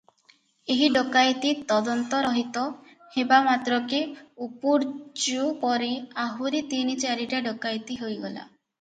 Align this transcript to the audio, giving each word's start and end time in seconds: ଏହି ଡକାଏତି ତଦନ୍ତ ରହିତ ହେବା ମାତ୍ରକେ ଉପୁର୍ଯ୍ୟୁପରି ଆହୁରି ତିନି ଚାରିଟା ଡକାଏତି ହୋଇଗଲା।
ଏହି 0.75 0.85
ଡକାଏତି 0.95 1.51
ତଦନ୍ତ 1.71 2.21
ରହିତ 2.27 2.63
ହେବା 3.17 3.41
ମାତ୍ରକେ 3.49 4.01
ଉପୁର୍ଯ୍ୟୁପରି 4.49 5.95
ଆହୁରି 6.27 6.67
ତିନି 6.77 7.01
ଚାରିଟା 7.09 7.47
ଡକାଏତି 7.51 8.05
ହୋଇଗଲା। 8.05 8.39